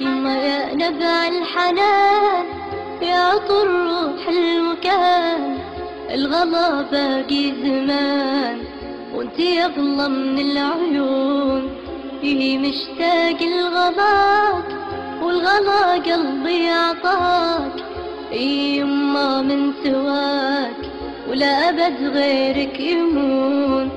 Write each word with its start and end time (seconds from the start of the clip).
يما 0.00 0.36
يا 0.38 0.74
نبع 0.74 1.28
الحنان 1.28 2.44
يا 3.02 3.38
طروح 3.38 4.28
المكان 4.28 5.58
الغلا 6.14 6.82
باقي 6.82 7.52
زمان 7.62 8.58
وانتي 9.14 9.64
اغلى 9.64 10.08
من 10.08 10.38
العيون. 10.38 11.70
إيه 12.22 12.58
مشتاق 12.58 13.42
الغلاك 13.42 14.64
والغلا 15.22 15.92
قلبي 15.92 16.68
عطاك 16.68 17.72
إيه 18.32 18.80
يما 18.80 19.42
من 19.42 19.72
سواك 19.84 20.80
ولا 21.30 21.68
أبد 21.68 22.16
غيرك 22.16 22.80
يمون. 22.80 23.90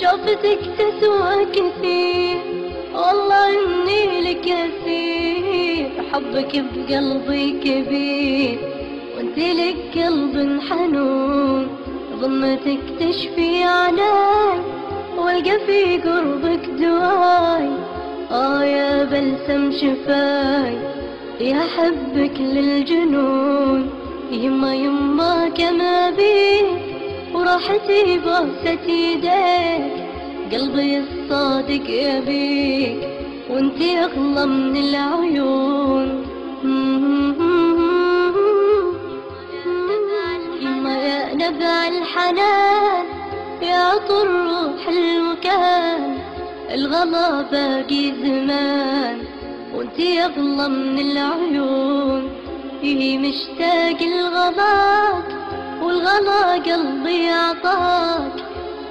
شوفتك 0.00 0.60
تسوى 0.78 1.44
كثير 1.44 2.19
حبك 6.20 6.64
بقلبي 6.74 7.50
كبير 7.64 8.58
وانت 9.16 9.38
لك 9.38 9.76
قلب 9.94 10.60
حنون. 10.68 11.68
ضمتك 12.20 12.84
تشفي 13.00 13.62
عناي 13.62 14.58
والقى 15.18 15.58
في 15.66 15.98
قربك 15.98 16.64
دواي. 16.80 17.68
آه 18.30 18.64
يا 18.64 19.04
بلسم 19.04 19.72
شفاي 19.72 20.74
يا 21.40 21.62
حبك 21.76 22.36
للجنون. 22.40 23.90
يما 24.30 24.74
يما 24.74 25.48
كما 25.48 26.10
بيك 26.10 26.66
وراحتي 27.34 28.18
بوسة 28.24 28.86
يديك 28.88 29.92
قلبي 30.52 30.98
الصادق 30.98 31.86
يبيك 31.88 32.98
وانتي 33.50 33.98
أغلى 33.98 34.46
من 34.46 34.76
العيون. 34.76 35.49
نبع 41.50 41.88
الحنان 41.88 43.06
يا 43.62 43.98
طروح 44.08 44.88
المكان 44.88 46.18
الغلا 46.74 47.42
باقي 47.42 48.12
زمان 48.22 49.18
وانتي 49.74 50.24
اغلى 50.24 50.68
من 50.68 50.98
العيون. 50.98 52.30
إيه 52.82 53.18
مشتاق 53.18 53.98
الغلاك 54.02 55.24
والغلا 55.82 56.52
قلبي 56.52 57.28
عطاك 57.28 58.32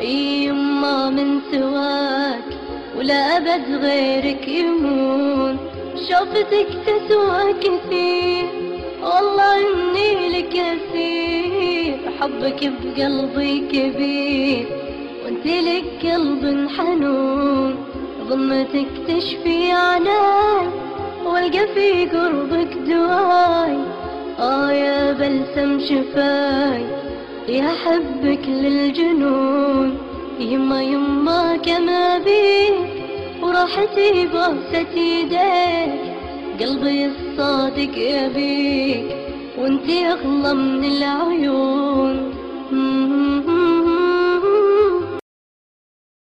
إيه 0.00 0.48
يما 0.48 1.10
من 1.10 1.40
سواك 1.52 2.44
ولا 2.96 3.36
أبد 3.36 3.84
غيرك 3.84 4.48
يمون. 4.48 5.58
شوفتك 6.08 6.68
تسوى 6.86 7.52
كثير 7.52 8.48
والله 9.02 9.56
إني 9.56 10.28
لك 10.28 10.56
أسير 10.56 11.37
حبك 12.20 12.72
بقلبي 12.82 13.60
كبير 13.72 14.66
وانت 15.24 15.46
لك 15.46 15.84
قلب 16.02 16.68
حنون. 16.76 17.74
ضمتك 18.28 18.86
تشفي 19.08 19.72
عناي 19.72 20.66
والقى 21.26 21.66
في 21.74 22.06
قربك 22.06 22.72
دواي. 22.88 23.78
آه 24.38 24.70
يا 24.72 25.12
بلسم 25.12 25.80
شفاي 25.80 26.82
يا 27.48 27.70
حبك 27.84 28.44
للجنون. 28.48 29.98
يما 30.40 30.82
يما 30.82 31.56
كما 31.56 32.18
بيك 32.18 32.74
وراحتي 33.42 34.26
بوسة 34.26 34.94
يديك. 34.96 36.00
قلبي 36.60 37.06
الصادق 37.06 37.94
يبيك. 37.96 39.27
وانتي 39.58 40.06
أغلى 40.06 40.54
من 40.54 40.84
العيون. 40.84 42.37